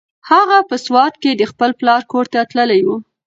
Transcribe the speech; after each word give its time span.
هغه 0.29 0.57
په 0.69 0.75
سوات 0.85 1.13
کې 1.21 1.31
د 1.35 1.43
خپل 1.51 1.69
پلار 1.79 2.01
کور 2.11 2.25
ته 2.33 2.39
تللې 2.51 2.81
وه. 2.87 2.97